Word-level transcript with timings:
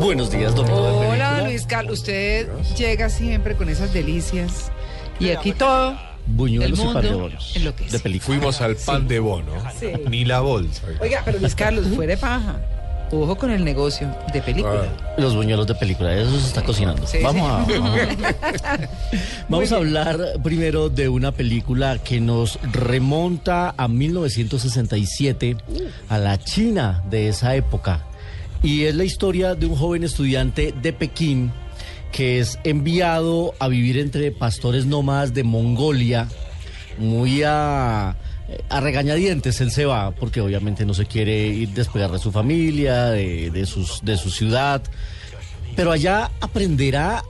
Buenos 0.00 0.30
días, 0.30 0.54
Domingo. 0.54 1.00
de 1.00 1.06
Hola. 1.08 1.42
Luis 1.44 1.66
Carlos. 1.66 1.98
Usted 2.00 2.48
llega 2.76 3.08
siempre 3.08 3.54
con 3.56 3.68
esas 3.68 3.92
delicias. 3.92 4.70
Y 5.18 5.30
aquí 5.30 5.52
todo. 5.52 5.94
Buñuelos 6.26 6.78
el 6.78 6.84
y 6.90 6.92
pan 6.92 7.02
de 7.02 7.12
bonos. 7.12 7.52
enloquece. 7.56 7.90
De 7.90 7.98
película. 7.98 8.26
Fuimos 8.26 8.60
al 8.60 8.76
pan 8.76 9.08
de 9.08 9.18
bono, 9.18 9.52
ni 10.08 10.24
la 10.24 10.40
bolsa. 10.40 10.82
Oiga, 11.00 11.22
pero 11.24 11.38
Luis 11.38 11.54
Carlos, 11.54 11.86
fue 11.94 12.06
de 12.06 12.16
paja. 12.16 12.56
Ojo 13.12 13.36
con 13.36 13.50
el 13.50 13.64
negocio 13.64 14.08
de 14.32 14.40
película. 14.40 14.84
Los 15.18 15.34
buñuelos 15.34 15.66
de 15.66 15.74
película, 15.74 16.14
eso 16.14 16.30
se 16.38 16.46
está 16.46 16.62
cocinando. 16.62 17.04
Sí, 17.08 17.18
vamos 17.22 17.66
sí. 17.66 17.74
a, 17.74 17.78
vamos 17.80 17.98
a- 18.62 18.78
vamos 19.48 19.72
a 19.72 19.76
hablar 19.76 20.18
primero 20.44 20.88
de 20.88 21.08
una 21.08 21.32
película 21.32 21.98
que 21.98 22.20
nos 22.20 22.60
remonta 22.62 23.74
a 23.76 23.88
1967, 23.88 25.56
a 26.08 26.18
la 26.18 26.38
China 26.38 27.02
de 27.10 27.28
esa 27.28 27.56
época. 27.56 28.04
Y 28.62 28.84
es 28.84 28.94
la 28.94 29.04
historia 29.04 29.54
de 29.54 29.66
un 29.66 29.76
joven 29.76 30.04
estudiante 30.04 30.74
de 30.80 30.92
Pekín 30.92 31.52
que 32.12 32.40
es 32.40 32.58
enviado 32.64 33.54
a 33.58 33.68
vivir 33.68 33.98
entre 33.98 34.32
pastores 34.32 34.84
nómadas 34.84 35.32
de 35.32 35.44
Mongolia, 35.44 36.28
muy 36.98 37.42
a, 37.44 38.16
a 38.68 38.80
regañadientes 38.80 39.60
él 39.60 39.70
se 39.70 39.84
va, 39.84 40.10
porque 40.10 40.40
obviamente 40.40 40.84
no 40.84 40.92
se 40.92 41.06
quiere 41.06 41.46
ir 41.46 41.70
despegar 41.70 42.10
de 42.10 42.18
su 42.18 42.32
familia, 42.32 43.06
de, 43.06 43.50
de 43.50 43.66
sus, 43.66 44.04
de 44.04 44.16
su 44.16 44.30
ciudad, 44.30 44.82
pero 45.76 45.92
allá 45.92 46.30
aprenderá 46.40 47.24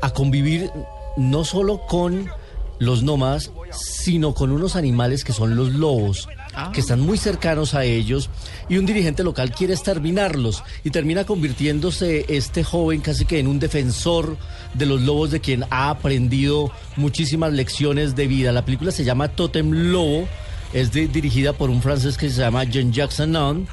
a 0.00 0.10
convivir 0.10 0.70
no 1.16 1.44
solo 1.44 1.80
con 1.86 2.30
los 2.78 3.02
nómadas, 3.02 3.50
sino 3.72 4.34
con 4.34 4.52
unos 4.52 4.76
animales 4.76 5.24
que 5.24 5.32
son 5.32 5.56
los 5.56 5.72
lobos, 5.72 6.28
que 6.72 6.80
están 6.80 7.00
muy 7.00 7.18
cercanos 7.18 7.74
a 7.74 7.84
ellos, 7.84 8.30
y 8.68 8.78
un 8.78 8.86
dirigente 8.86 9.22
local 9.24 9.50
quiere 9.52 9.74
exterminarlos, 9.74 10.62
y 10.84 10.90
termina 10.90 11.24
convirtiéndose 11.24 12.26
este 12.28 12.64
joven 12.64 13.00
casi 13.00 13.24
que 13.24 13.38
en 13.38 13.48
un 13.48 13.58
defensor 13.58 14.36
de 14.74 14.86
los 14.86 15.02
lobos 15.02 15.30
de 15.30 15.40
quien 15.40 15.64
ha 15.70 15.90
aprendido 15.90 16.70
muchísimas 16.96 17.52
lecciones 17.52 18.14
de 18.16 18.26
vida. 18.26 18.52
La 18.52 18.64
película 18.64 18.90
se 18.90 19.04
llama 19.04 19.28
Totem 19.28 19.70
Lobo, 19.92 20.26
es 20.72 20.92
de- 20.92 21.06
dirigida 21.08 21.52
por 21.52 21.70
un 21.70 21.80
francés 21.82 22.16
que 22.16 22.28
se 22.30 22.40
llama 22.40 22.64
Jean 22.64 22.92
Jackson 22.92 23.32
Nunn. 23.32 23.68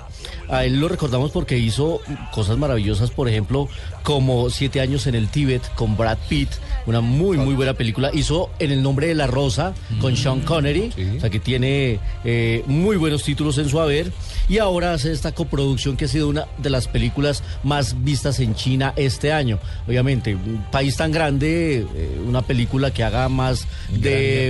A 0.49 0.65
él 0.65 0.79
lo 0.79 0.87
recordamos 0.87 1.31
porque 1.31 1.57
hizo 1.57 2.01
cosas 2.33 2.57
maravillosas, 2.57 3.11
por 3.11 3.29
ejemplo, 3.29 3.67
como 4.03 4.49
Siete 4.49 4.81
años 4.81 5.07
en 5.07 5.15
el 5.15 5.29
Tíbet 5.29 5.61
con 5.75 5.95
Brad 5.95 6.17
Pitt, 6.27 6.49
una 6.85 6.99
muy, 7.01 7.37
muy 7.37 7.55
buena 7.55 7.73
película. 7.73 8.11
Hizo 8.13 8.49
En 8.59 8.71
el 8.71 8.81
nombre 8.83 9.07
de 9.07 9.15
la 9.15 9.27
rosa 9.27 9.73
con 9.99 10.15
Sean 10.17 10.41
Connery, 10.41 10.91
Sí. 10.95 11.07
o 11.17 11.19
sea 11.21 11.29
que 11.29 11.39
tiene 11.39 11.99
eh, 12.25 12.63
muy 12.67 12.97
buenos 12.97 13.23
títulos 13.23 13.57
en 13.57 13.69
su 13.69 13.79
haber. 13.79 14.11
Y 14.51 14.59
ahora 14.59 14.91
hace 14.91 15.13
esta 15.13 15.31
coproducción 15.31 15.95
que 15.95 16.03
ha 16.03 16.07
sido 16.09 16.27
una 16.27 16.45
de 16.57 16.69
las 16.69 16.89
películas 16.89 17.41
más 17.63 18.03
vistas 18.03 18.41
en 18.41 18.53
China 18.53 18.91
este 18.97 19.31
año. 19.31 19.59
Obviamente, 19.87 20.35
un 20.35 20.65
país 20.69 20.97
tan 20.97 21.13
grande, 21.13 21.87
eh, 21.95 22.21
una 22.27 22.41
película 22.41 22.91
que 22.91 23.01
haga 23.01 23.29
más 23.29 23.65
Un 23.89 24.01
de... 24.01 24.49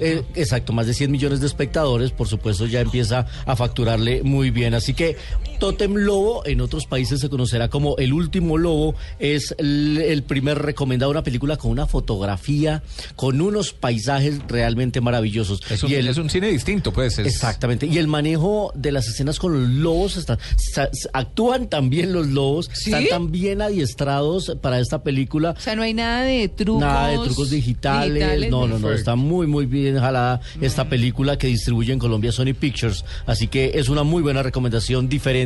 Eh, 0.00 0.22
exacto, 0.34 0.72
más 0.72 0.86
de 0.86 0.94
100 0.94 1.10
millones 1.10 1.40
de 1.40 1.46
espectadores, 1.46 2.10
por 2.10 2.26
supuesto, 2.26 2.64
ya 2.64 2.80
empieza 2.80 3.26
a 3.44 3.54
facturarle 3.54 4.22
muy 4.22 4.48
bien. 4.48 4.72
Así 4.72 4.94
que 4.94 5.18
Totem 5.58 5.94
Lobo, 5.94 6.44
en 6.46 6.60
otros 6.60 6.86
países 6.86 7.20
se 7.20 7.28
conocerá 7.28 7.68
como 7.68 7.96
El 7.98 8.12
Último 8.12 8.58
Lobo, 8.58 8.94
es 9.18 9.54
el, 9.58 9.98
el 9.98 10.22
primer 10.22 10.58
recomendado, 10.60 11.10
una 11.10 11.22
película 11.22 11.56
con 11.56 11.70
una 11.70 11.86
fotografía, 11.86 12.82
con 13.16 13.40
unos 13.40 13.72
paisajes 13.72 14.40
realmente 14.48 15.00
maravillosos. 15.00 15.60
Es 15.70 15.82
un, 15.82 15.90
Y 15.90 15.94
el- 15.94 16.08
es 16.08 16.18
un 16.18 16.30
cine 16.30 16.48
distinto, 16.48 16.92
pues. 16.92 17.18
es- 17.18 17.26
Exactamente. 17.26 17.86
Y 17.86 17.98
el 17.98 18.06
manejo 18.08 18.72
de 18.74 18.92
las 18.92 19.06
escenas 19.08 19.38
con 19.38 19.52
los 19.52 19.70
lobos, 19.70 20.16
está- 20.16 20.38
sa- 20.56 20.90
actúan 21.12 21.68
también 21.68 22.12
los 22.12 22.26
lobos, 22.28 22.70
¿Sí? 22.72 22.90
están 22.92 23.06
tan 23.08 23.30
bien 23.32 23.62
adiestrados 23.62 24.56
para 24.60 24.80
esta 24.80 25.02
película. 25.02 25.54
O 25.56 25.60
sea, 25.60 25.76
no 25.76 25.82
hay 25.82 25.94
nada 25.94 26.22
de 26.22 26.48
trucos. 26.48 26.80
Nada 26.82 27.08
de 27.08 27.18
trucos 27.18 27.50
digitales. 27.50 28.50
no, 28.50 28.66
no, 28.66 28.78
no. 28.78 28.92
Está 28.92 29.16
muy, 29.16 29.46
muy 29.46 29.66
bien 29.66 29.98
jalada 29.98 30.40
esta 30.60 30.88
película 30.88 31.38
que 31.38 31.46
distribuye 31.46 31.92
en 31.92 31.98
Colombia 31.98 32.32
Sony 32.32 32.54
Pictures. 32.58 33.04
Así 33.26 33.48
que 33.48 33.72
es 33.74 33.88
una 33.88 34.02
muy 34.02 34.22
buena 34.22 34.42
recomendación 34.42 35.08
diferente 35.08 35.43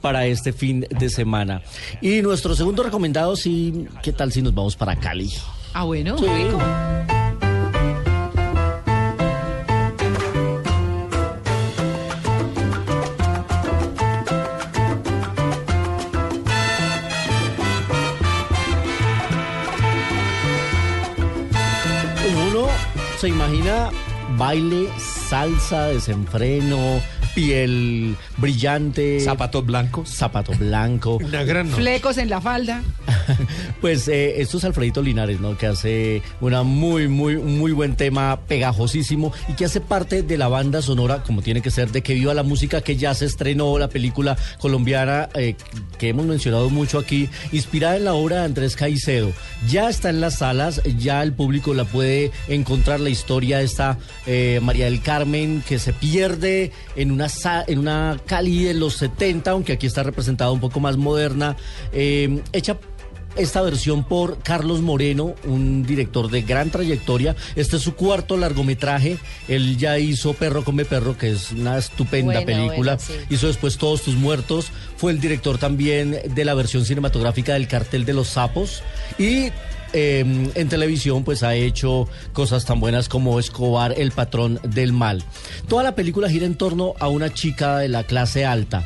para 0.00 0.26
este 0.26 0.52
fin 0.52 0.86
de 0.90 1.08
semana. 1.10 1.62
Y 2.00 2.22
nuestro 2.22 2.54
segundo 2.54 2.82
recomendado, 2.82 3.36
sí, 3.36 3.86
¿qué 4.02 4.12
tal 4.12 4.32
si 4.32 4.42
nos 4.42 4.54
vamos 4.54 4.76
para 4.76 4.96
Cali? 4.96 5.30
Ah, 5.72 5.84
bueno, 5.84 6.18
Sí. 6.18 6.26
rico. 6.26 6.58
Uno 22.48 22.66
se 23.18 23.28
imagina 23.28 23.90
baile, 24.36 24.88
salsa, 25.28 25.86
desenfreno, 25.86 27.00
piel 27.34 28.16
brillante. 28.36 29.20
Zapatos 29.20 29.64
blancos. 29.64 30.08
Zapato 30.10 30.52
blanco. 30.52 31.16
Una 31.22 31.44
gran 31.44 31.70
noche. 31.70 31.82
Flecos 31.82 32.18
en 32.18 32.30
la 32.30 32.40
falda. 32.40 32.82
Pues 33.80 34.08
eh, 34.08 34.42
esto 34.42 34.58
es 34.58 34.64
Alfredito 34.64 35.00
Linares, 35.00 35.40
¿no? 35.40 35.56
Que 35.56 35.66
hace 35.66 36.22
una 36.40 36.64
muy, 36.64 37.08
muy, 37.08 37.38
muy 37.38 37.72
buen 37.72 37.96
tema, 37.96 38.40
pegajosísimo 38.46 39.32
y 39.48 39.54
que 39.54 39.64
hace 39.64 39.80
parte 39.80 40.22
de 40.22 40.36
la 40.36 40.48
banda 40.48 40.82
sonora, 40.82 41.22
como 41.22 41.40
tiene 41.40 41.62
que 41.62 41.70
ser, 41.70 41.90
de 41.90 42.02
que 42.02 42.12
viva 42.12 42.34
la 42.34 42.42
música 42.42 42.82
que 42.82 42.96
ya 42.96 43.14
se 43.14 43.24
estrenó, 43.24 43.78
la 43.78 43.88
película 43.88 44.36
colombiana 44.58 45.30
eh, 45.34 45.54
que 45.98 46.08
hemos 46.08 46.26
mencionado 46.26 46.68
mucho 46.68 46.98
aquí, 46.98 47.30
inspirada 47.52 47.96
en 47.96 48.04
la 48.04 48.14
obra 48.14 48.40
de 48.40 48.44
Andrés 48.44 48.76
Caicedo. 48.76 49.32
Ya 49.68 49.88
está 49.88 50.10
en 50.10 50.20
las 50.20 50.38
salas, 50.38 50.82
ya 50.98 51.22
el 51.22 51.32
público 51.32 51.72
la 51.72 51.84
puede 51.84 52.32
encontrar 52.48 53.00
la 53.00 53.10
historia 53.10 53.58
de 53.58 53.64
esta 53.64 53.98
eh, 54.26 54.60
María 54.62 54.86
del 54.86 55.02
Carmen 55.02 55.62
que 55.66 55.78
se 55.78 55.92
pierde 55.92 56.72
en 56.96 57.12
una, 57.12 57.19
en 57.66 57.78
una 57.78 58.20
Cali 58.26 58.64
de 58.64 58.74
los 58.74 58.94
70, 58.94 59.50
aunque 59.50 59.72
aquí 59.72 59.86
está 59.86 60.02
representada 60.02 60.50
un 60.50 60.60
poco 60.60 60.80
más 60.80 60.96
moderna, 60.96 61.56
eh, 61.92 62.42
hecha 62.52 62.78
esta 63.36 63.62
versión 63.62 64.04
por 64.04 64.38
Carlos 64.42 64.80
Moreno, 64.80 65.34
un 65.44 65.84
director 65.84 66.30
de 66.30 66.42
gran 66.42 66.70
trayectoria. 66.70 67.36
Este 67.54 67.76
es 67.76 67.82
su 67.82 67.94
cuarto 67.94 68.36
largometraje. 68.36 69.18
Él 69.48 69.76
ya 69.76 69.98
hizo 69.98 70.34
Perro 70.34 70.64
come 70.64 70.84
perro, 70.84 71.16
que 71.16 71.30
es 71.30 71.52
una 71.52 71.78
estupenda 71.78 72.44
película. 72.44 72.98
sí. 72.98 73.12
Hizo 73.30 73.46
después 73.46 73.78
Todos 73.78 74.02
tus 74.02 74.16
muertos. 74.16 74.66
Fue 74.96 75.12
el 75.12 75.20
director 75.20 75.58
también 75.58 76.18
de 76.34 76.44
la 76.44 76.54
versión 76.54 76.84
cinematográfica 76.84 77.54
del 77.54 77.68
Cartel 77.68 78.04
de 78.04 78.14
los 78.14 78.28
Sapos. 78.28 78.82
Y 79.18 79.50
eh, 79.92 80.50
en 80.54 80.68
televisión 80.68 81.24
pues 81.24 81.42
ha 81.42 81.54
hecho 81.54 82.08
cosas 82.32 82.64
tan 82.64 82.80
buenas 82.80 83.08
como 83.08 83.38
Escobar, 83.38 83.94
el 83.96 84.12
patrón 84.12 84.60
del 84.62 84.92
mal. 84.92 85.22
Toda 85.68 85.82
la 85.82 85.94
película 85.94 86.28
gira 86.28 86.46
en 86.46 86.56
torno 86.56 86.94
a 87.00 87.08
una 87.08 87.32
chica 87.32 87.78
de 87.78 87.88
la 87.88 88.04
clase 88.04 88.44
alta. 88.44 88.84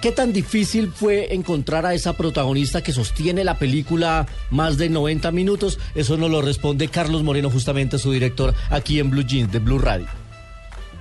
¿Qué 0.00 0.10
tan 0.10 0.32
difícil 0.32 0.90
fue 0.92 1.32
encontrar 1.32 1.86
a 1.86 1.94
esa 1.94 2.14
protagonista 2.14 2.82
que 2.82 2.92
sostiene 2.92 3.44
la 3.44 3.58
película 3.58 4.26
más 4.50 4.76
de 4.76 4.88
90 4.88 5.30
minutos? 5.30 5.78
Eso 5.94 6.16
nos 6.16 6.28
lo 6.28 6.42
responde 6.42 6.88
Carlos 6.88 7.22
Moreno, 7.22 7.50
justamente 7.50 7.98
su 7.98 8.10
director 8.10 8.52
aquí 8.68 8.98
en 8.98 9.10
Blue 9.10 9.22
Jeans 9.22 9.52
de 9.52 9.60
Blue 9.60 9.78
Radio. 9.78 10.08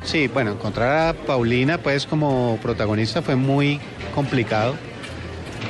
Sí, 0.03 0.27
bueno, 0.27 0.51
encontrar 0.51 1.07
a 1.07 1.13
Paulina 1.13 1.79
pues 1.79 2.06
como 2.06 2.59
protagonista 2.61 3.23
fue 3.23 3.35
muy 3.35 3.79
complicado 4.13 4.75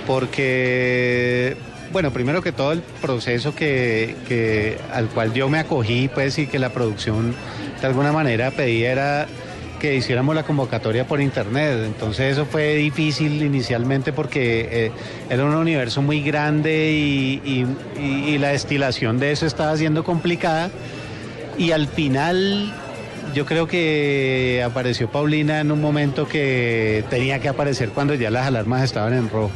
porque, 0.08 1.56
bueno, 1.92 2.12
primero 2.12 2.42
que 2.42 2.52
todo 2.52 2.72
el 2.72 2.82
proceso 2.82 3.54
que, 3.56 4.78
al 4.94 5.08
cual 5.08 5.34
yo 5.34 5.50
me 5.50 5.60
acogí 5.60 6.10
pues 6.14 6.38
y 6.38 6.48
que 6.48 6.60
la 6.60 6.70
producción 6.70 7.34
de 7.80 7.88
alguna 7.88 8.12
manera 8.12 8.52
pedía 8.52 9.28
que 9.80 9.96
hiciéramos 9.96 10.36
la 10.36 10.44
convocatoria 10.44 11.08
por 11.08 11.22
internet. 11.22 11.80
Entonces 11.86 12.34
eso 12.34 12.46
fue 12.46 12.76
difícil 12.76 13.42
inicialmente 13.42 14.14
porque 14.14 14.68
eh, 14.72 14.92
era 15.30 15.44
un 15.44 15.56
universo 15.56 16.02
muy 16.02 16.22
grande 16.22 16.92
y 16.92 18.38
la 18.38 18.50
destilación 18.50 19.20
de 19.20 19.32
eso 19.32 19.46
estaba 19.46 19.76
siendo 19.78 20.04
complicada. 20.04 20.70
Y 21.58 21.72
al 21.72 21.88
final 21.88 22.74
yo 23.34 23.46
creo 23.46 23.68
que 23.68 24.62
apareció 24.66 25.10
Paulina 25.10 25.60
en 25.60 25.72
un 25.72 25.82
momento 25.82 26.28
que 26.28 27.04
tenía 27.10 27.40
que 27.40 27.50
aparecer 27.50 27.90
cuando 27.90 28.14
ya 28.14 28.30
las 28.30 28.46
alarmas 28.48 28.84
estaban 28.84 29.14
en 29.14 29.30
rojo. 29.30 29.52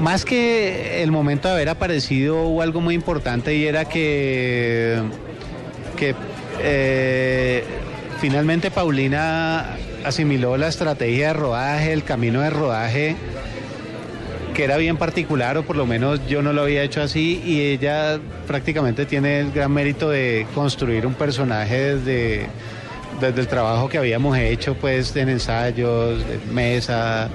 Más 0.00 0.24
que 0.24 1.02
el 1.02 1.12
momento 1.12 1.48
de 1.48 1.54
haber 1.54 1.68
aparecido 1.68 2.44
hubo 2.44 2.62
algo 2.62 2.80
muy 2.80 2.94
importante 2.94 3.54
y 3.54 3.66
era 3.66 3.84
que, 3.84 4.98
eh, 6.62 7.62
finalmente 8.18 8.70
Paulina 8.70 9.76
asimiló 10.02 10.56
la 10.56 10.68
estrategia 10.68 11.28
de 11.28 11.32
rodaje, 11.34 11.92
el 11.92 12.02
camino 12.02 12.40
de 12.40 12.48
rodaje 12.48 13.16
que 14.54 14.64
era 14.64 14.78
bien 14.78 14.96
particular 14.96 15.58
o 15.58 15.64
por 15.64 15.76
lo 15.76 15.84
menos 15.84 16.26
yo 16.26 16.40
no 16.40 16.54
lo 16.54 16.62
había 16.62 16.82
hecho 16.82 17.02
así 17.02 17.42
y 17.44 17.60
ella 17.60 18.18
prácticamente 18.46 19.04
tiene 19.04 19.40
el 19.40 19.52
gran 19.52 19.70
mérito 19.70 20.08
de 20.08 20.46
construir 20.54 21.06
un 21.06 21.12
personaje 21.12 21.96
desde, 21.96 22.46
desde 23.20 23.40
el 23.40 23.48
trabajo 23.48 23.90
que 23.90 23.98
habíamos 23.98 24.38
hecho 24.38 24.74
pues 24.74 25.14
en 25.14 25.28
ensayos, 25.28 26.24
mesa, 26.50 27.28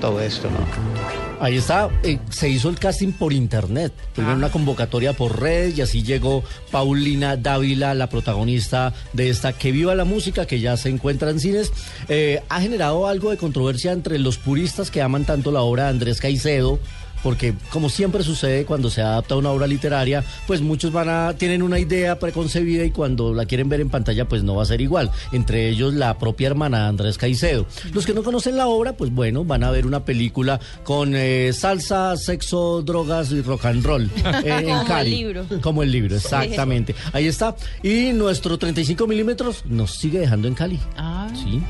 todo 0.00 0.20
esto, 0.22 0.48
¿no? 0.50 1.11
Ahí 1.42 1.56
está, 1.56 1.90
eh, 2.04 2.20
se 2.30 2.48
hizo 2.48 2.68
el 2.68 2.78
casting 2.78 3.10
por 3.10 3.32
internet, 3.32 3.92
primero 4.14 4.36
una 4.36 4.52
convocatoria 4.52 5.12
por 5.12 5.40
red 5.40 5.74
y 5.74 5.80
así 5.80 6.04
llegó 6.04 6.44
Paulina 6.70 7.36
Dávila, 7.36 7.94
la 7.94 8.08
protagonista 8.08 8.94
de 9.12 9.28
esta 9.28 9.52
Que 9.52 9.72
Viva 9.72 9.96
la 9.96 10.04
Música, 10.04 10.46
que 10.46 10.60
ya 10.60 10.76
se 10.76 10.88
encuentra 10.88 11.30
en 11.30 11.40
cines. 11.40 11.72
Eh, 12.08 12.40
ha 12.48 12.60
generado 12.60 13.08
algo 13.08 13.32
de 13.32 13.38
controversia 13.38 13.90
entre 13.90 14.20
los 14.20 14.38
puristas 14.38 14.92
que 14.92 15.02
aman 15.02 15.24
tanto 15.24 15.50
la 15.50 15.62
obra 15.62 15.82
de 15.82 15.88
Andrés 15.90 16.20
Caicedo, 16.20 16.78
porque 17.22 17.54
como 17.70 17.88
siempre 17.88 18.22
sucede 18.22 18.64
cuando 18.64 18.90
se 18.90 19.02
adapta 19.02 19.36
una 19.36 19.50
obra 19.50 19.66
literaria, 19.66 20.24
pues 20.46 20.60
muchos 20.60 20.92
van 20.92 21.08
a 21.08 21.34
tienen 21.34 21.62
una 21.62 21.78
idea 21.78 22.18
preconcebida 22.18 22.84
y 22.84 22.90
cuando 22.90 23.34
la 23.34 23.46
quieren 23.46 23.68
ver 23.68 23.80
en 23.80 23.90
pantalla 23.90 24.26
pues 24.28 24.42
no 24.42 24.54
va 24.54 24.62
a 24.62 24.66
ser 24.66 24.80
igual, 24.80 25.10
entre 25.32 25.68
ellos 25.68 25.94
la 25.94 26.18
propia 26.18 26.48
hermana 26.48 26.88
Andrés 26.88 27.18
Caicedo. 27.18 27.66
Los 27.92 28.06
que 28.06 28.14
no 28.14 28.22
conocen 28.22 28.56
la 28.56 28.66
obra, 28.66 28.94
pues 28.94 29.10
bueno, 29.12 29.44
van 29.44 29.64
a 29.64 29.70
ver 29.70 29.86
una 29.86 30.04
película 30.04 30.60
con 30.84 31.14
eh, 31.14 31.52
salsa, 31.52 32.16
sexo, 32.16 32.82
drogas 32.82 33.30
y 33.32 33.42
rock 33.42 33.66
and 33.66 33.84
roll 33.84 34.04
eh, 34.44 34.44
en 34.44 34.66
Como 34.66 34.84
Cali. 34.86 35.10
el 35.12 35.16
libro. 35.18 35.46
Como 35.60 35.82
el 35.82 35.92
libro, 35.92 36.16
exactamente. 36.16 36.94
Ahí 37.12 37.26
está. 37.26 37.56
Y 37.82 38.12
nuestro 38.12 38.58
35 38.58 39.06
milímetros 39.06 39.64
nos 39.66 39.92
sigue 39.92 40.18
dejando 40.20 40.48
en 40.48 40.54
Cali. 40.54 40.80
Ah. 40.96 41.28
Sí. 41.34 41.62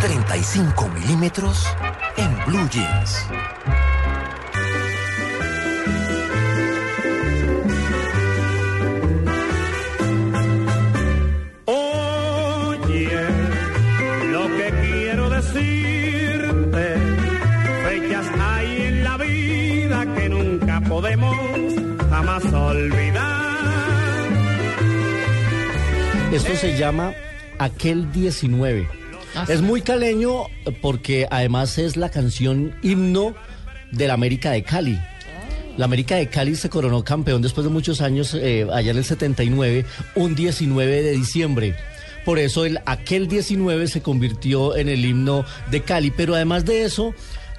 35 0.00 0.88
milímetros 0.88 1.66
en 2.16 2.44
Blue 2.46 2.68
Jeans. 2.70 3.26
Oye, 11.66 13.10
lo 14.32 14.46
que 14.56 14.72
quiero 14.82 15.30
decirte, 15.30 16.94
fechas 17.88 18.26
hay 18.38 18.82
en 18.82 19.04
la 19.04 19.16
vida 19.16 20.14
que 20.14 20.28
nunca 20.28 20.80
podemos 20.82 21.36
jamás 22.10 22.44
olvidar. 22.52 23.40
Esto 26.32 26.54
se 26.54 26.76
llama 26.76 27.12
Aquel 27.58 28.10
19. 28.12 28.99
Es 29.48 29.62
muy 29.62 29.82
caleño 29.82 30.46
porque 30.80 31.26
además 31.30 31.78
es 31.78 31.96
la 31.96 32.10
canción 32.10 32.74
himno 32.82 33.34
de 33.92 34.06
la 34.08 34.14
América 34.14 34.50
de 34.50 34.62
Cali. 34.62 34.98
La 35.76 35.84
América 35.84 36.16
de 36.16 36.28
Cali 36.28 36.56
se 36.56 36.68
coronó 36.68 37.04
campeón 37.04 37.40
después 37.40 37.64
de 37.64 37.72
muchos 37.72 38.00
años, 38.00 38.34
eh, 38.34 38.66
allá 38.72 38.90
en 38.90 38.98
el 38.98 39.04
79, 39.04 39.86
un 40.14 40.34
19 40.34 41.02
de 41.02 41.12
diciembre. 41.12 41.74
Por 42.24 42.38
eso 42.38 42.64
el 42.64 42.80
aquel 42.86 43.28
19 43.28 43.88
se 43.88 44.02
convirtió 44.02 44.76
en 44.76 44.88
el 44.88 45.04
himno 45.04 45.44
de 45.70 45.80
Cali. 45.82 46.10
Pero 46.10 46.34
además 46.34 46.64
de 46.64 46.84
eso, 46.84 47.14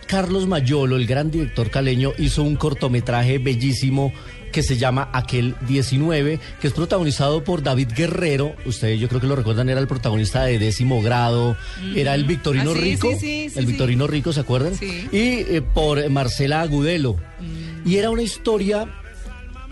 Carlos 0.07 0.47
Mayolo, 0.47 0.97
el 0.97 1.07
gran 1.07 1.31
director 1.31 1.71
caleño, 1.71 2.11
hizo 2.17 2.43
un 2.43 2.57
cortometraje 2.57 3.39
bellísimo 3.39 4.13
que 4.51 4.63
se 4.63 4.77
llama 4.77 5.09
Aquel 5.13 5.55
19, 5.67 6.39
que 6.59 6.67
es 6.67 6.73
protagonizado 6.73 7.43
por 7.43 7.63
David 7.63 7.89
Guerrero. 7.95 8.55
Ustedes 8.65 8.99
yo 8.99 9.07
creo 9.07 9.21
que 9.21 9.27
lo 9.27 9.35
recuerdan, 9.35 9.69
era 9.69 9.79
el 9.79 9.87
protagonista 9.87 10.43
de 10.43 10.59
Décimo 10.59 11.01
Grado, 11.01 11.57
era 11.95 12.15
el 12.15 12.25
Victorino 12.25 12.71
Ah, 12.71 12.75
sí, 12.75 12.81
Rico, 12.81 13.09
sí, 13.11 13.19
sí, 13.19 13.49
sí, 13.49 13.59
el. 13.59 13.65
Victorino 13.65 14.07
Rico, 14.07 14.33
¿se 14.33 14.41
acuerdan? 14.41 14.75
Sí. 14.75 15.07
Y 15.11 15.17
eh, 15.55 15.61
por 15.61 16.07
Marcela 16.09 16.61
Agudelo. 16.61 17.17
Y 17.85 17.95
era 17.95 18.09
una 18.09 18.21
historia, 18.21 18.87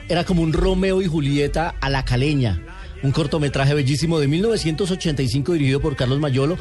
era 0.07 0.23
como 0.23 0.41
un 0.41 0.53
Romeo 0.53 1.01
y 1.01 1.07
Julieta 1.07 1.75
a 1.79 1.89
la 1.89 2.05
caleña. 2.05 2.63
Un 3.03 3.11
cortometraje 3.11 3.73
bellísimo 3.73 4.19
de 4.19 4.27
1985 4.27 5.53
dirigido 5.53 5.79
por 5.79 5.95
Carlos 5.95 6.19
Mayolo. 6.19 6.57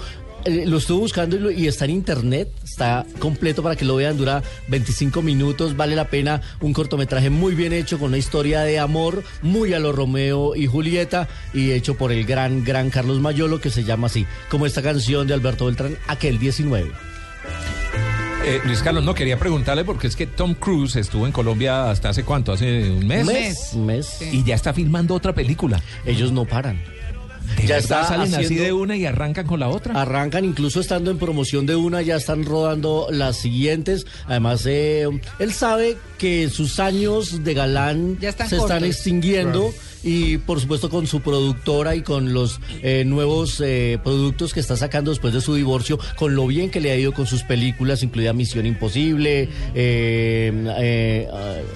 Eh, 0.49 0.65
lo 0.67 0.79
estuve 0.79 1.01
buscando 1.01 1.37
y, 1.37 1.39
lo- 1.41 1.51
y 1.51 1.67
está 1.67 1.85
en 1.85 1.91
internet, 1.91 2.49
está 2.65 3.05
completo 3.19 3.63
para 3.63 3.77
que 3.77 3.85
lo 3.85 3.97
vean, 3.97 4.17
dura 4.17 4.43
25 4.69 5.21
minutos, 5.21 5.77
vale 5.77 5.95
la 5.95 6.09
pena, 6.09 6.41
un 6.61 6.73
cortometraje 6.73 7.29
muy 7.29 7.55
bien 7.55 7.73
hecho 7.75 7.99
con 7.99 8.09
una 8.09 8.17
historia 8.19 8.63
de 8.63 8.79
amor, 8.79 9.23
muy 9.43 9.75
a 9.75 9.79
lo 9.79 9.93
Romeo 9.93 10.57
y 10.57 10.67
Julieta 10.67 11.29
y 11.53 11.73
hecho 11.73 11.97
por 11.97 12.13
el 12.13 12.25
gran, 12.25 12.65
gran 12.65 12.89
Carlos 12.89 13.21
Mayolo 13.21 13.61
que 13.61 13.69
se 13.71 13.85
llama 13.85 14.07
así, 14.07 14.27
como 14.49 14.65
esta 14.65 14.81
canción 14.81 15.27
de 15.27 15.35
Alberto 15.35 15.67
Beltrán, 15.67 15.99
aquel 16.07 16.39
19. 16.39 16.91
Eh, 18.47 18.61
Luis 18.65 18.81
Carlos, 18.83 19.05
no 19.05 19.15
quería 19.15 19.39
preguntarle 19.39 19.85
porque 19.85 20.07
es 20.07 20.17
que 20.17 20.27
Tom 20.27 20.55
Cruise 20.55 20.97
estuvo 20.97 21.27
en 21.27 21.33
Colombia 21.33 21.91
hasta 21.91 22.09
hace 22.09 22.25
cuánto, 22.25 22.53
hace 22.53 22.91
un 22.91 23.07
mes. 23.07 23.27
Un 23.27 23.33
mes, 23.35 23.71
un 23.75 23.87
mes. 23.87 24.23
Y 24.33 24.43
ya 24.45 24.55
está 24.55 24.73
filmando 24.73 25.15
otra 25.15 25.35
película. 25.35 25.83
Ellos 26.07 26.33
no 26.33 26.47
paran. 26.47 26.81
¿De 27.57 27.67
Ya 27.67 27.79
está 27.79 28.05
salen 28.05 28.33
así 28.35 28.45
haciendo- 28.45 28.65
de 28.65 28.73
una 28.73 28.97
y 28.97 29.05
arrancan 29.07 29.47
con 29.47 29.61
la 29.61 29.69
otra. 29.69 30.01
Arrancan 30.01 30.45
incluso 30.45 30.81
estando 30.81 31.11
en 31.11 31.19
promoción 31.19 31.67
de 31.67 31.77
una, 31.77 32.03
ya 32.03 32.17
están 32.17 32.45
rodando 32.45 33.09
las 33.11 33.37
siguientes. 33.37 34.07
Además, 34.27 34.65
eh, 34.67 35.09
él 35.39 35.53
sabe 35.53 35.97
que 36.19 36.49
sus 36.51 36.79
años 36.81 37.45
de 37.45 37.55
galán 37.55 38.19
Ya 38.21 38.29
están 38.31 38.49
se 38.49 38.57
están 38.57 38.85
extinguiendo 38.85 39.73
y 40.05 40.39
por 40.39 40.61
supuesto 40.61 40.91
con 40.91 41.07
su 41.09 41.21
productora 41.21 41.97
y 41.97 42.03
con 42.03 42.33
los 42.33 42.61
eh, 42.83 43.03
nuevos 43.05 43.61
eh, 43.61 43.99
productos 44.05 44.55
que 44.55 44.61
está 44.61 44.77
sacando 44.77 45.11
después 45.11 45.35
de 45.35 45.41
su 45.41 45.55
divorcio, 45.57 45.99
con 46.17 46.37
lo 46.37 46.47
bien 46.47 46.71
que 46.71 46.81
le 46.81 46.93
ha 46.93 46.97
ido 46.97 47.13
con 47.13 47.27
sus 47.27 47.43
películas, 47.43 48.05
incluida 48.05 48.33
Misión 48.33 48.65
Imposible, 48.65 49.49
eh, 49.75 50.53
eh, 50.79 51.29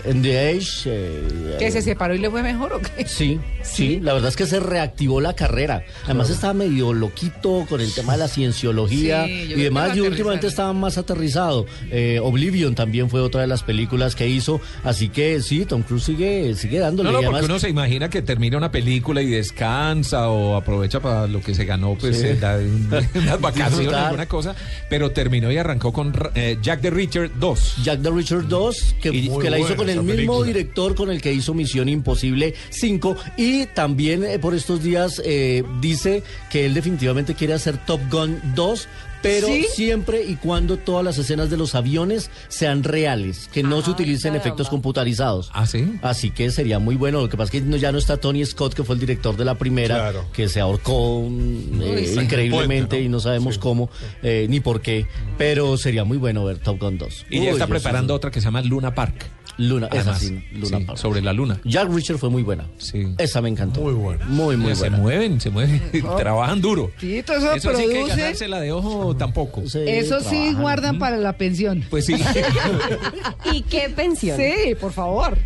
uh, 0.07 0.23
the 0.23 0.39
Age. 0.39 0.83
eh, 0.87 1.57
¿Que 1.59 1.71
se 1.73 1.83
separó 1.83 2.15
y 2.15 2.19
le 2.19 2.31
fue 2.31 2.43
mejor 2.45 2.75
o 2.75 2.81
qué? 2.81 3.07
Sí, 3.09 3.41
sí, 3.63 3.99
la 4.01 4.13
verdad 4.15 4.29
es 4.29 4.37
que 4.37 4.47
se 4.47 4.61
reactivó 4.61 5.21
la 5.21 5.35
carrera. 5.35 5.85
Además 6.05 6.31
estaba 6.31 6.55
medio 6.55 6.93
loquito 6.93 7.67
con 7.69 7.81
el 7.81 7.93
tema 7.93 8.13
de 8.13 8.19
la 8.21 8.29
cienciología 8.29 9.25
Sí, 9.27 9.33
y 9.51 9.55
demás, 9.63 9.97
y 9.97 10.01
últimamente 10.01 10.47
estaba 10.47 10.73
más 10.73 10.97
aterrizado. 10.97 11.67
Eh, 11.91 12.21
Oblivion 12.23 12.75
también 12.77 13.11
fue 13.11 13.21
otra 13.21 13.41
de 13.41 13.47
las 13.49 13.63
películas 13.65 14.15
que 14.15 14.29
hizo, 14.33 14.61
así 14.85 15.09
que 15.09 15.41
sí, 15.43 15.65
Tom 15.65 15.83
Cruise 15.83 16.05
sigue, 16.05 16.55
sigue 16.55 16.79
dándole. 16.79 17.09
No, 17.11 17.13
no, 17.13 17.21
y 17.21 17.25
porque 17.25 17.37
además- 17.39 17.51
uno 17.51 17.59
se 17.61 17.69
imagina 17.69 18.11
que 18.11 18.23
termina 18.23 18.57
una 18.59 18.71
película 18.73 19.23
y 19.23 19.27
descansa 19.31 20.29
o 20.29 20.57
aprovecha 20.57 21.01
para 21.01 21.27
lo 21.27 21.41
que 21.41 21.55
se 21.55 21.65
ganó, 21.65 21.95
pues 21.99 22.19
Sí. 22.19 22.27
eh, 22.29 22.39
unas 23.15 23.41
vacaciones, 23.41 23.93
alguna 23.93 24.27
cosa, 24.27 24.55
pero 24.89 25.11
terminó 25.13 25.51
y 25.53 25.57
arrancó 25.59 25.93
con 25.93 26.13
eh, 26.35 26.59
Jack 26.63 26.81
the 26.81 26.91
Richard 26.91 27.31
2. 27.39 27.77
Jack 27.85 28.03
the 28.03 28.11
Richard 28.11 28.49
2, 28.49 28.97
que, 29.01 29.09
Y- 29.11 29.29
que 29.41 29.51
la 29.51 29.59
hizo 29.59 29.77
con 29.77 29.89
el 29.89 29.95
esa 29.99 30.03
mismo 30.03 30.15
película. 30.15 30.47
director 30.47 30.95
con 30.95 31.11
el 31.11 31.21
que 31.21 31.33
hizo 31.33 31.55
Misión 31.55 31.89
Imposible 31.89 32.55
5 32.71 33.17
y 33.37 33.67
también 33.67 34.25
eh, 34.25 34.39
por 34.39 34.55
estos 34.55 34.83
días 34.83 35.21
eh, 35.25 35.63
dice 35.81 36.23
que 36.51 36.67
él 36.67 36.75
definitivamente 36.75 37.35
quiere 37.35 37.55
hacer 37.55 37.77
Top 37.85 38.01
Gun 38.11 38.41
2. 38.55 38.89
Pero 39.23 39.47
¿Sí? 39.47 39.67
siempre 39.75 40.25
y 40.25 40.37
cuando 40.37 40.77
todas 40.79 41.05
las 41.05 41.17
escenas 41.19 41.49
de 41.49 41.57
los 41.57 41.75
aviones 41.75 42.31
sean 42.49 42.83
reales, 42.83 43.49
que 43.53 43.63
no 43.63 43.81
se 43.83 43.91
utilicen 43.91 44.33
caramba. 44.33 44.43
efectos 44.43 44.69
computarizados. 44.69 45.51
¿Ah, 45.55 45.67
sí? 45.67 45.95
Así 46.03 46.31
que 46.31 46.51
sería 46.51 46.79
muy 46.79 46.97
bueno. 46.97 47.21
Lo 47.21 47.29
que 47.29 47.37
pasa 47.37 47.57
es 47.57 47.63
que 47.63 47.69
no- 47.69 47.77
ya 47.77 47.93
no 47.93 47.99
está 47.99 48.17
Tony 48.17 48.45
Scott, 48.45 48.75
que 48.75 48.85
fue 48.85 48.95
el 48.97 49.01
director 49.01 49.37
de 49.37 49.45
la 49.45 49.55
primera, 49.57 49.95
Claro. 49.95 50.25
que 50.33 50.49
se 50.49 50.61
ahorcó 50.61 51.23
mm, 51.29 51.83
eh, 51.83 52.05
sí. 52.15 52.21
increíblemente 52.21 52.73
Puente, 52.89 52.99
¿no? 52.99 53.05
y 53.05 53.09
no 53.09 53.21
sabemos 53.21 53.59
cómo 53.59 53.91
eh, 54.23 54.47
ni 54.51 54.61
por 54.61 54.81
qué. 54.81 55.07
Pero 55.39 55.77
sería 55.77 56.05
muy 56.05 56.19
bueno 56.19 56.45
ver 56.45 56.59
Top 56.59 56.81
Gun 56.81 56.99
2. 56.99 57.27
Y 57.31 57.45
ya 57.45 57.51
está 57.53 57.67
preparando 57.67 58.15
sí- 58.15 58.17
otra 58.17 58.31
que 58.31 58.41
se 58.41 58.45
llama 58.47 58.63
Luna 58.63 58.95
Park. 58.95 59.27
Luna, 59.59 59.87
esa 59.89 60.01
Además, 60.13 60.21
sí, 60.21 60.43
Luna 60.55 60.79
sí, 60.79 60.85
Park. 60.85 60.99
sobre 60.99 61.21
la 61.21 61.35
luna. 61.35 61.61
Jack 61.65 61.93
Richard 61.93 62.17
fue 62.17 62.31
muy 62.31 62.43
buena. 62.43 62.69
Sí. 62.79 63.07
Esa 63.19 63.43
me 63.43 63.51
encantó. 63.51 63.83
Muy 63.83 63.93
buena. 63.93 64.25
Muy, 64.25 64.57
muy 64.57 64.71
Ya 64.71 64.75
Se 64.77 64.81
buena. 64.89 64.97
mueven, 64.97 65.41
se 65.43 65.51
mueven, 65.51 65.83
trabajan 66.19 66.63
duro. 66.63 66.91
Tito, 66.99 67.35
eso, 67.35 67.53
Eso 67.53 67.77
sí 67.77 67.87
que 67.87 68.07
ganársela 68.07 68.61
de 68.61 68.73
ojo 68.73 69.12
tampoco. 69.17 69.67
Sí, 69.67 69.81
Eso 69.87 70.21
sí 70.21 70.29
trabajan. 70.29 70.61
guardan 70.61 70.99
para 70.99 71.17
la 71.17 71.37
pensión. 71.37 71.85
Pues 71.91 72.07
sí. 72.07 72.15
¿Y 73.53 73.63
qué 73.63 73.89
pensión? 73.95 74.37
Sí, 74.39 74.75
por 74.81 74.93
favor. 74.93 75.39